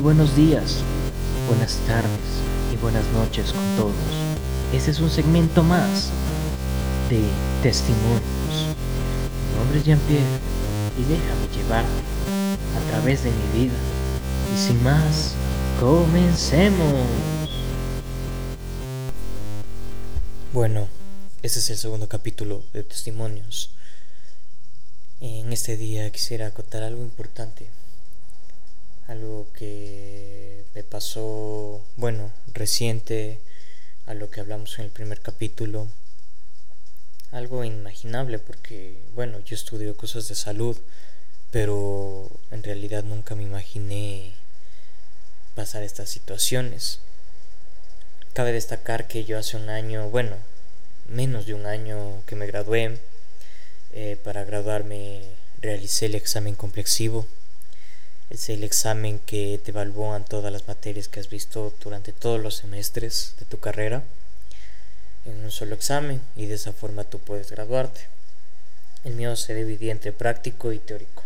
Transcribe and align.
buenos 0.00 0.34
días, 0.34 0.76
buenas 1.46 1.76
tardes 1.86 2.10
y 2.72 2.76
buenas 2.76 3.04
noches 3.08 3.52
con 3.52 3.76
todos. 3.76 3.94
Este 4.72 4.92
es 4.92 5.00
un 5.00 5.10
segmento 5.10 5.62
más 5.62 6.08
de 7.10 7.22
testimonios. 7.62 8.22
Mi 9.50 9.58
nombre 9.58 9.78
es 9.78 9.84
Jean-Pierre 9.84 10.24
y 10.96 11.02
déjame 11.02 11.54
llevarte 11.54 12.02
a 12.78 12.90
través 12.90 13.24
de 13.24 13.30
mi 13.30 13.60
vida. 13.60 13.74
Y 14.54 14.58
sin 14.58 14.82
más, 14.82 15.34
comencemos. 15.78 17.06
Bueno, 20.54 20.88
este 21.42 21.58
es 21.58 21.68
el 21.68 21.76
segundo 21.76 22.08
capítulo 22.08 22.62
de 22.72 22.84
testimonios. 22.84 23.70
En 25.20 25.52
este 25.52 25.76
día 25.76 26.10
quisiera 26.10 26.46
acotar 26.46 26.82
algo 26.82 27.02
importante 27.02 27.68
algo 29.10 29.48
que 29.54 30.64
me 30.72 30.84
pasó, 30.84 31.84
bueno, 31.96 32.30
reciente 32.54 33.40
a 34.06 34.14
lo 34.14 34.30
que 34.30 34.40
hablamos 34.40 34.78
en 34.78 34.84
el 34.84 34.92
primer 34.92 35.20
capítulo, 35.20 35.88
algo 37.32 37.64
inimaginable 37.64 38.38
porque, 38.38 38.96
bueno, 39.16 39.40
yo 39.40 39.56
estudio 39.56 39.96
cosas 39.96 40.28
de 40.28 40.36
salud, 40.36 40.78
pero 41.50 42.30
en 42.52 42.62
realidad 42.62 43.02
nunca 43.02 43.34
me 43.34 43.42
imaginé 43.42 44.32
pasar 45.56 45.82
estas 45.82 46.08
situaciones. 46.08 47.00
Cabe 48.32 48.52
destacar 48.52 49.08
que 49.08 49.24
yo 49.24 49.38
hace 49.38 49.56
un 49.56 49.70
año, 49.70 50.08
bueno, 50.08 50.36
menos 51.08 51.46
de 51.46 51.54
un 51.54 51.66
año 51.66 52.22
que 52.26 52.36
me 52.36 52.46
gradué, 52.46 53.00
eh, 53.92 54.16
para 54.22 54.44
graduarme 54.44 55.24
realicé 55.60 56.06
el 56.06 56.14
examen 56.14 56.54
complexivo 56.54 57.26
es 58.30 58.48
el 58.48 58.62
examen 58.62 59.18
que 59.26 59.60
te 59.62 59.72
evalúan 59.72 60.24
todas 60.24 60.52
las 60.52 60.68
materias 60.68 61.08
que 61.08 61.18
has 61.18 61.28
visto 61.28 61.74
durante 61.82 62.12
todos 62.12 62.40
los 62.40 62.54
semestres 62.56 63.34
de 63.40 63.44
tu 63.44 63.58
carrera 63.58 64.04
en 65.26 65.44
un 65.44 65.50
solo 65.50 65.74
examen 65.74 66.22
y 66.36 66.46
de 66.46 66.54
esa 66.54 66.72
forma 66.72 67.04
tú 67.04 67.18
puedes 67.18 67.50
graduarte. 67.50 68.02
El 69.04 69.14
mío 69.14 69.34
se 69.34 69.54
dividía 69.54 69.92
entre 69.92 70.12
práctico 70.12 70.72
y 70.72 70.78
teórico. 70.78 71.24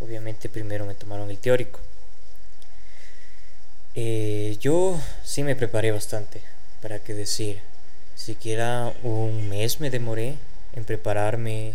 Obviamente 0.00 0.48
primero 0.48 0.86
me 0.86 0.94
tomaron 0.94 1.30
el 1.30 1.38
teórico. 1.38 1.80
Eh, 3.94 4.56
yo 4.60 5.00
sí 5.24 5.42
me 5.42 5.56
preparé 5.56 5.90
bastante, 5.90 6.40
para 6.82 6.98
qué 7.00 7.14
decir. 7.14 7.60
Siquiera 8.14 8.94
un 9.02 9.48
mes 9.48 9.80
me 9.80 9.90
demoré 9.90 10.36
en 10.74 10.84
prepararme, 10.84 11.74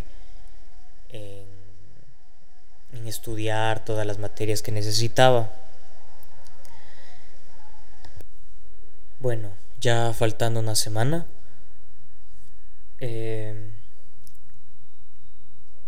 en 2.94 3.08
estudiar 3.08 3.84
todas 3.86 4.06
las 4.06 4.18
materias 4.18 4.62
que 4.62 4.72
necesitaba. 4.72 5.50
Bueno, 9.20 9.50
ya 9.80 10.14
faltando 10.14 10.60
una 10.60 10.76
semana, 10.76 11.26
eh, 13.00 13.72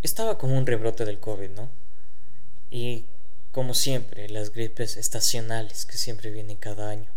estaba 0.04 0.38
como 0.38 0.58
un 0.58 0.66
rebrote 0.66 1.06
del 1.06 1.20
COVID, 1.20 1.50
¿no? 1.52 1.70
Y 2.70 3.06
como 3.52 3.74
siempre, 3.74 4.30
las 4.30 4.52
gripes 4.52 4.98
estacionales 4.98 5.86
que 5.86 5.98
siempre 5.98 6.32
vienen 6.32 6.58
cada 6.58 6.90
año. 6.90 7.10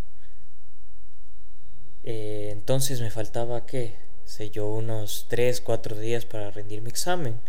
Eh, 2.05 2.51
entonces 2.53 3.01
me 3.01 3.11
faltaba, 3.11 3.67
¿qué? 3.67 3.97
Sé 4.25 4.51
yo, 4.51 4.67
unos 4.67 5.27
3, 5.29 5.61
4 5.61 5.97
días 5.97 6.25
para 6.25 6.51
rendir 6.51 6.83
mi 6.83 6.91
examen. 6.91 7.41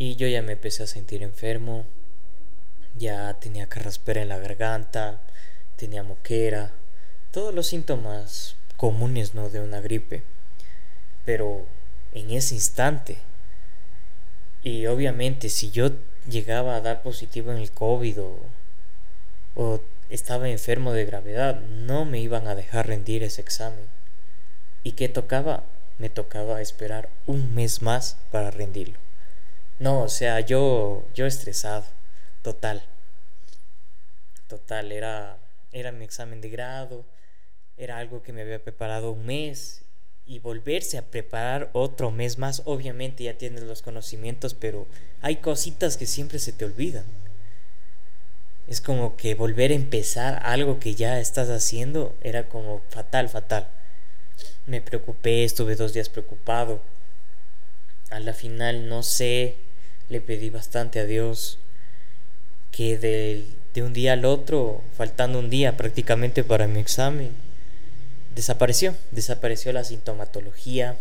Y 0.00 0.16
yo 0.16 0.26
ya 0.28 0.40
me 0.40 0.52
empecé 0.52 0.82
a 0.82 0.86
sentir 0.86 1.22
enfermo, 1.22 1.84
ya 2.96 3.34
tenía 3.34 3.68
carraspera 3.68 4.22
en 4.22 4.30
la 4.30 4.38
garganta, 4.38 5.20
tenía 5.76 6.02
moquera, 6.02 6.72
todos 7.32 7.54
los 7.54 7.66
síntomas 7.66 8.56
comunes 8.78 9.34
¿no? 9.34 9.50
de 9.50 9.60
una 9.60 9.82
gripe. 9.82 10.22
Pero 11.26 11.66
en 12.14 12.30
ese 12.30 12.54
instante, 12.54 13.18
y 14.62 14.86
obviamente 14.86 15.50
si 15.50 15.70
yo 15.70 15.90
llegaba 16.26 16.76
a 16.76 16.80
dar 16.80 17.02
positivo 17.02 17.52
en 17.52 17.58
el 17.58 17.70
COVID 17.70 18.22
o, 18.22 18.38
o 19.54 19.82
estaba 20.08 20.48
enfermo 20.48 20.94
de 20.94 21.04
gravedad, 21.04 21.60
no 21.60 22.06
me 22.06 22.20
iban 22.20 22.48
a 22.48 22.54
dejar 22.54 22.86
rendir 22.86 23.22
ese 23.22 23.42
examen. 23.42 23.84
¿Y 24.82 24.92
qué 24.92 25.10
tocaba? 25.10 25.62
Me 25.98 26.08
tocaba 26.08 26.62
esperar 26.62 27.10
un 27.26 27.54
mes 27.54 27.82
más 27.82 28.16
para 28.30 28.50
rendirlo. 28.50 29.09
No, 29.80 30.02
o 30.02 30.08
sea, 30.10 30.40
yo, 30.40 31.04
yo 31.14 31.24
estresado, 31.24 31.84
total. 32.42 32.82
Total, 34.46 34.92
era, 34.92 35.38
era 35.72 35.90
mi 35.90 36.04
examen 36.04 36.42
de 36.42 36.50
grado, 36.50 37.02
era 37.78 37.96
algo 37.96 38.22
que 38.22 38.34
me 38.34 38.42
había 38.42 38.62
preparado 38.62 39.12
un 39.12 39.24
mes 39.24 39.80
y 40.26 40.38
volverse 40.38 40.98
a 40.98 41.06
preparar 41.06 41.70
otro 41.72 42.10
mes 42.10 42.36
más, 42.36 42.60
obviamente 42.66 43.24
ya 43.24 43.38
tienes 43.38 43.62
los 43.62 43.80
conocimientos, 43.80 44.52
pero 44.52 44.86
hay 45.22 45.36
cositas 45.36 45.96
que 45.96 46.04
siempre 46.04 46.38
se 46.38 46.52
te 46.52 46.66
olvidan. 46.66 47.04
Es 48.68 48.82
como 48.82 49.16
que 49.16 49.34
volver 49.34 49.70
a 49.70 49.74
empezar 49.74 50.42
algo 50.44 50.78
que 50.78 50.94
ya 50.94 51.18
estás 51.20 51.48
haciendo 51.48 52.14
era 52.20 52.50
como 52.50 52.82
fatal, 52.90 53.30
fatal. 53.30 53.66
Me 54.66 54.82
preocupé, 54.82 55.42
estuve 55.44 55.74
dos 55.74 55.94
días 55.94 56.10
preocupado. 56.10 56.82
A 58.10 58.20
la 58.20 58.34
final 58.34 58.86
no 58.86 59.02
sé 59.02 59.56
le 60.10 60.20
pedí 60.20 60.50
bastante 60.50 61.00
a 61.00 61.06
Dios 61.06 61.58
que 62.72 62.98
de, 62.98 63.46
de 63.74 63.82
un 63.82 63.92
día 63.92 64.12
al 64.12 64.24
otro, 64.24 64.82
faltando 64.96 65.38
un 65.38 65.48
día 65.48 65.76
prácticamente 65.76 66.44
para 66.44 66.66
mi 66.66 66.80
examen, 66.80 67.30
desapareció, 68.34 68.94
desapareció 69.10 69.72
la 69.72 69.84
sintomatología, 69.84 70.96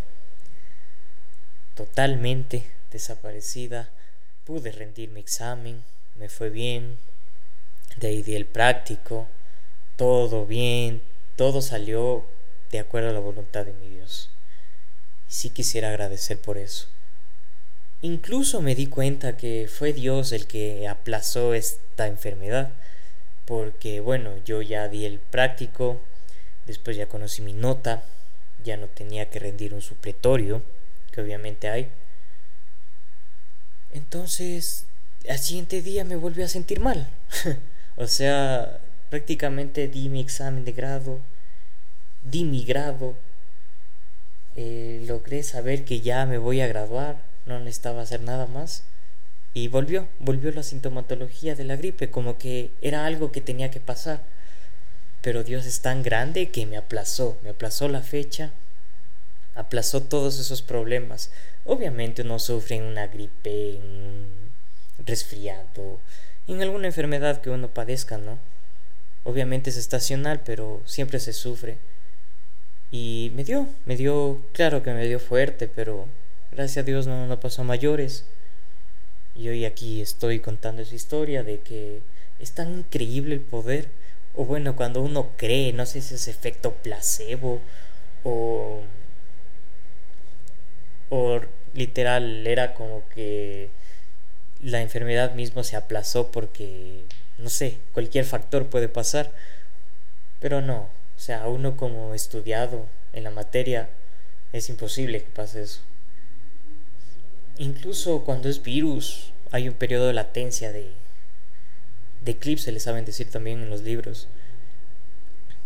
totalmente 1.75 2.63
desaparecida, 2.91 3.89
pude 4.45 4.71
rendir 4.71 5.09
mi 5.09 5.19
examen, 5.19 5.83
me 6.15 6.29
fue 6.29 6.49
bien, 6.49 6.97
de 7.97 8.07
ahí 8.07 8.23
di 8.23 8.35
el 8.35 8.45
práctico, 8.45 9.27
todo 9.95 10.45
bien, 10.45 11.01
todo 11.35 11.61
salió 11.61 12.25
de 12.71 12.79
acuerdo 12.79 13.09
a 13.09 13.13
la 13.13 13.19
voluntad 13.19 13.65
de 13.65 13.73
mi 13.73 13.89
Dios. 13.89 14.29
Y 15.29 15.33
sí 15.33 15.49
quisiera 15.49 15.89
agradecer 15.89 16.39
por 16.39 16.57
eso. 16.57 16.87
Incluso 18.01 18.61
me 18.61 18.75
di 18.75 18.87
cuenta 18.87 19.35
que 19.35 19.67
fue 19.67 19.91
Dios 19.91 20.31
el 20.31 20.47
que 20.47 20.87
aplazó 20.87 21.53
esta 21.53 22.07
enfermedad, 22.07 22.71
porque 23.45 23.99
bueno, 23.99 24.31
yo 24.45 24.61
ya 24.61 24.87
di 24.87 25.03
el 25.03 25.19
práctico, 25.19 25.99
después 26.65 26.95
ya 26.95 27.07
conocí 27.07 27.41
mi 27.41 27.51
nota, 27.51 28.03
ya 28.63 28.77
no 28.77 28.87
tenía 28.87 29.29
que 29.29 29.39
rendir 29.39 29.73
un 29.73 29.81
supletorio, 29.81 30.61
que 31.11 31.19
obviamente 31.19 31.67
hay. 31.67 31.89
Entonces, 33.91 34.85
al 35.27 35.39
siguiente 35.39 35.81
día 35.81 36.05
me 36.05 36.15
volví 36.15 36.41
a 36.41 36.47
sentir 36.47 36.79
mal. 36.79 37.09
o 37.97 38.07
sea, 38.07 38.79
prácticamente 39.09 39.89
di 39.89 40.07
mi 40.07 40.21
examen 40.21 40.63
de 40.63 40.71
grado, 40.71 41.19
di 42.23 42.45
mi 42.45 42.63
grado, 42.63 43.15
eh, 44.55 45.03
logré 45.05 45.43
saber 45.43 45.83
que 45.83 45.99
ya 45.99 46.25
me 46.25 46.37
voy 46.37 46.61
a 46.61 46.67
graduar 46.67 47.28
no 47.49 47.59
necesitaba 47.59 48.01
hacer 48.01 48.21
nada 48.21 48.47
más. 48.47 48.83
Y 49.53 49.67
volvió, 49.67 50.07
volvió 50.19 50.51
la 50.51 50.63
sintomatología 50.63 51.55
de 51.55 51.65
la 51.65 51.75
gripe, 51.75 52.09
como 52.09 52.37
que 52.37 52.71
era 52.81 53.05
algo 53.05 53.31
que 53.31 53.41
tenía 53.41 53.71
que 53.71 53.79
pasar. 53.79 54.21
Pero 55.21 55.43
Dios 55.43 55.65
es 55.65 55.81
tan 55.81 56.03
grande 56.03 56.49
que 56.49 56.65
me 56.65 56.77
aplazó, 56.77 57.37
me 57.43 57.49
aplazó 57.49 57.87
la 57.89 58.01
fecha, 58.01 58.51
aplazó 59.55 60.01
todos 60.01 60.39
esos 60.39 60.61
problemas. 60.61 61.31
Obviamente 61.65 62.21
uno 62.21 62.39
sufre 62.39 62.77
en 62.77 62.83
una 62.83 63.07
gripe, 63.07 63.79
resfriado, 65.05 65.99
en 66.47 66.61
alguna 66.61 66.87
enfermedad 66.87 67.41
que 67.41 67.49
uno 67.49 67.67
padezca, 67.67 68.17
¿no? 68.17 68.39
Obviamente 69.23 69.69
es 69.69 69.77
estacional, 69.77 70.41
pero 70.45 70.81
siempre 70.85 71.19
se 71.19 71.33
sufre. 71.33 71.77
Y 72.91 73.31
me 73.35 73.43
dio, 73.43 73.67
me 73.85 73.95
dio, 73.95 74.39
claro 74.53 74.81
que 74.81 74.93
me 74.93 75.05
dio 75.05 75.19
fuerte, 75.19 75.67
pero 75.67 76.07
Gracias 76.51 76.83
a 76.83 76.85
Dios 76.85 77.07
no, 77.07 77.27
no 77.27 77.39
pasó 77.39 77.61
a 77.61 77.65
mayores. 77.65 78.25
Y 79.35 79.49
hoy 79.49 79.65
aquí 79.65 80.01
estoy 80.01 80.39
contando 80.39 80.81
esa 80.81 80.95
historia 80.95 81.43
de 81.43 81.59
que 81.59 82.01
es 82.39 82.51
tan 82.53 82.79
increíble 82.79 83.35
el 83.35 83.41
poder. 83.41 83.89
O 84.35 84.45
bueno, 84.45 84.75
cuando 84.75 85.01
uno 85.01 85.31
cree, 85.37 85.73
no 85.73 85.85
sé 85.85 86.01
si 86.01 86.15
es 86.15 86.27
efecto 86.27 86.73
placebo 86.73 87.61
o... 88.23 88.81
O 91.09 91.41
literal 91.73 92.45
era 92.45 92.73
como 92.73 93.03
que 93.09 93.69
la 94.61 94.81
enfermedad 94.81 95.33
mismo 95.33 95.63
se 95.63 95.75
aplazó 95.75 96.31
porque, 96.31 97.03
no 97.37 97.49
sé, 97.49 97.77
cualquier 97.93 98.25
factor 98.25 98.67
puede 98.67 98.89
pasar. 98.89 99.31
Pero 100.39 100.61
no, 100.61 100.81
o 100.81 101.19
sea, 101.19 101.47
uno 101.47 101.77
como 101.77 102.13
estudiado 102.13 102.85
en 103.13 103.23
la 103.23 103.31
materia, 103.31 103.89
es 104.53 104.69
imposible 104.69 105.23
que 105.23 105.29
pase 105.29 105.63
eso. 105.63 105.81
Incluso 107.59 108.21
cuando 108.21 108.47
es 108.47 108.63
virus, 108.63 109.33
hay 109.51 109.67
un 109.67 109.73
periodo 109.73 110.07
de 110.07 110.13
latencia 110.13 110.71
de, 110.71 110.93
de 112.23 112.37
clips 112.37 112.61
se 112.63 112.71
le 112.71 112.79
saben 112.79 113.03
decir 113.03 113.29
también 113.29 113.61
en 113.61 113.69
los 113.69 113.81
libros, 113.81 114.29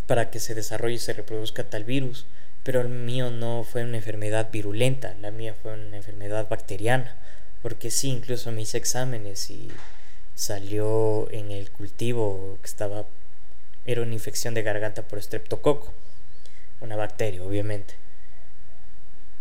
para 0.07 0.31
que 0.31 0.39
se 0.39 0.55
desarrolle 0.55 0.95
y 0.95 0.97
se 0.97 1.13
reproduzca 1.13 1.63
tal 1.63 1.83
virus. 1.83 2.25
Pero 2.63 2.81
el 2.81 2.89
mío 2.89 3.29
no 3.29 3.63
fue 3.63 3.83
una 3.83 3.97
enfermedad 3.97 4.49
virulenta, 4.51 5.13
la 5.21 5.29
mía 5.29 5.53
fue 5.61 5.73
una 5.73 5.95
enfermedad 5.97 6.49
bacteriana, 6.49 7.15
porque 7.61 7.91
sí, 7.91 8.09
incluso 8.09 8.51
me 8.51 8.63
hice 8.63 8.79
exámenes 8.79 9.51
y 9.51 9.69
salió 10.33 11.29
en 11.31 11.51
el 11.51 11.69
cultivo 11.69 12.57
que 12.63 12.67
estaba, 12.67 13.05
era 13.85 14.01
una 14.01 14.13
infección 14.13 14.55
de 14.55 14.63
garganta 14.63 15.03
por 15.03 15.19
estreptococo, 15.19 15.93
una 16.81 16.95
bacteria, 16.95 17.43
obviamente. 17.43 17.93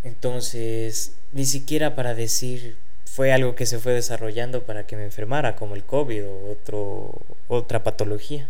Entonces, 0.04 1.12
ni 1.32 1.44
siquiera 1.44 1.94
para 1.94 2.14
decir 2.14 2.76
fue 3.04 3.32
algo 3.32 3.54
que 3.54 3.66
se 3.66 3.78
fue 3.78 3.92
desarrollando 3.92 4.62
para 4.62 4.86
que 4.86 4.96
me 4.96 5.04
enfermara, 5.04 5.54
como 5.54 5.74
el 5.74 5.84
COVID 5.84 6.26
o 6.26 6.50
otro, 6.50 7.20
otra 7.46 7.84
patología. 7.84 8.48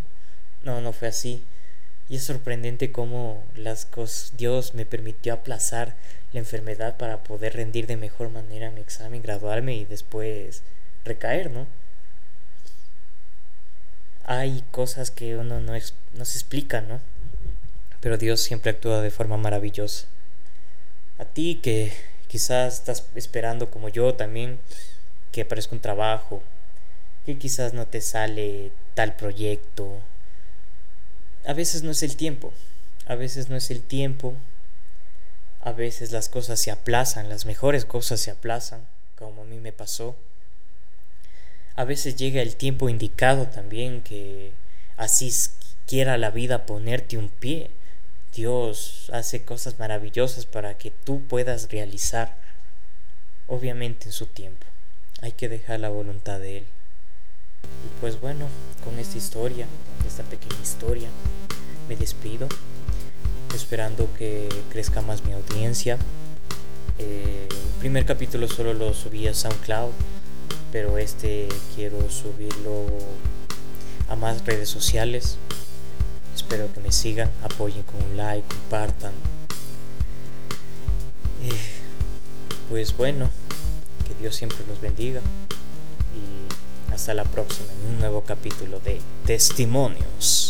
No, 0.63 0.81
no 0.81 0.93
fue 0.93 1.09
así. 1.09 1.43
Y 2.09 2.17
es 2.17 2.25
sorprendente 2.25 2.93
cómo 2.93 3.43
las 3.57 3.87
cosas, 3.87 4.33
Dios 4.37 4.75
me 4.75 4.87
permitió 4.87 5.35
aplazar 5.35 5.97
la 6.33 6.39
enfermedad 6.41 6.97
para 6.97 7.25
poder 7.25 7.55
rendir 7.55 7.87
de 7.87 7.97
mejor 7.97 8.31
manera 8.31 8.71
mi 8.71 8.81
examen, 8.81 9.23
graduarme 9.23 9.75
y 9.75 9.85
después 9.85 10.63
recaer, 11.05 11.51
¿no? 11.51 11.67
Hay 14.25 14.63
cosas 14.71 15.11
que 15.11 15.37
uno 15.37 15.61
no, 15.61 15.73
no 15.73 16.25
se 16.25 16.39
explica, 16.39 16.81
¿no? 16.83 17.01
Pero 18.01 18.17
Dios 18.17 18.41
siempre 18.41 18.71
actúa 18.71 19.01
de 19.01 19.11
forma 19.11 19.37
maravillosa. 19.37 20.07
A 21.19 21.25
ti 21.25 21.61
que 21.63 21.93
quizás 22.29 22.75
estás 22.75 23.07
esperando 23.15 23.71
como 23.71 23.89
yo 23.89 24.15
también 24.15 24.59
que 25.33 25.43
aparezca 25.43 25.75
un 25.75 25.81
trabajo, 25.81 26.43
que 27.27 27.39
quizás 27.39 27.75
no 27.75 27.87
te 27.87 28.01
sale 28.01 28.73
tal 28.95 29.17
proyecto. 29.17 30.01
A 31.47 31.53
veces 31.53 31.83
no 31.83 31.91
es 31.91 32.03
el 32.03 32.17
tiempo, 32.17 32.53
a 33.07 33.15
veces 33.15 33.49
no 33.49 33.57
es 33.57 33.71
el 33.71 33.83
tiempo, 33.83 34.35
a 35.61 35.73
veces 35.73 36.13
las 36.13 36.29
cosas 36.29 36.61
se 36.61 36.71
aplazan, 36.71 37.29
las 37.29 37.47
mejores 37.47 37.85
cosas 37.85 38.21
se 38.21 38.31
aplazan, 38.31 38.87
como 39.17 39.43
a 39.43 39.45
mí 39.47 39.59
me 39.59 39.73
pasó. 39.73 40.17
A 41.77 41.85
veces 41.85 42.17
llega 42.17 42.43
el 42.43 42.57
tiempo 42.57 42.89
indicado 42.89 43.47
también 43.47 44.03
que 44.03 44.53
así 44.97 45.33
quiera 45.87 46.19
la 46.19 46.31
vida 46.31 46.67
ponerte 46.67 47.17
un 47.17 47.29
pie 47.29 47.71
Dios 48.35 49.11
hace 49.13 49.45
cosas 49.45 49.79
maravillosas 49.79 50.47
para 50.47 50.79
que 50.79 50.91
tú 50.91 51.21
puedas 51.23 51.71
realizar, 51.71 52.35
obviamente 53.47 54.07
en 54.07 54.13
su 54.13 54.27
tiempo. 54.27 54.67
Hay 55.21 55.33
que 55.33 55.51
dejar 55.51 55.81
la 55.81 55.91
voluntad 55.91 56.41
de 56.41 56.59
Él. 56.59 56.65
Y 57.65 58.01
pues 58.01 58.21
bueno, 58.21 58.47
con 58.85 58.99
esta 58.99 59.19
historia, 59.19 59.67
esta 60.07 60.23
pequeña 60.23 60.61
historia, 60.63 61.09
me 61.89 61.97
despido, 61.97 62.49
esperando 63.55 64.09
que 64.17 64.49
crezca 64.71 65.03
más 65.03 65.25
mi 65.25 65.33
audiencia. 65.33 65.99
Eh, 66.99 67.49
el 67.51 67.81
primer 67.81 68.07
capítulo 68.07 68.49
solo 68.49 68.73
lo 68.73 68.95
subí 68.95 69.29
a 69.29 69.35
SoundCloud, 69.35 69.93
pero 70.73 70.97
este 70.97 71.49
quiero 71.75 72.09
subirlo 72.11 72.87
a 74.09 74.17
más 74.17 74.45
redes 74.47 74.71
sociales 74.71 75.37
Espero 76.35 76.73
que 76.73 76.81
me 76.81 76.93
sigan, 76.93 77.31
apoyen 77.45 77.83
con 77.83 78.03
un 78.03 78.17
like, 78.17 78.47
compartan. 78.49 79.13
Eh, 81.45 81.51
pues 82.69 82.97
bueno, 82.97 83.31
que 84.07 84.15
Dios 84.21 84.35
siempre 84.35 84.59
los 84.69 84.81
bendiga 84.81 85.21
y 86.15 86.93
hasta 86.93 87.15
la 87.15 87.25
próxima 87.25 87.73
en 87.73 87.95
un 87.95 88.01
nuevo 88.01 88.23
capítulo 88.23 88.81
de 88.81 89.01
Testimonios. 89.27 90.42